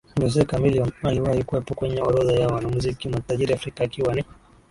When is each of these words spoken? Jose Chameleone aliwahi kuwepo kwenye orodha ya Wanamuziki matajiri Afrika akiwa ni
Jose 0.19 0.45
Chameleone 0.45 0.91
aliwahi 1.03 1.43
kuwepo 1.43 1.75
kwenye 1.75 2.01
orodha 2.01 2.33
ya 2.33 2.47
Wanamuziki 2.47 3.09
matajiri 3.09 3.53
Afrika 3.53 3.83
akiwa 3.83 4.13
ni 4.15 4.25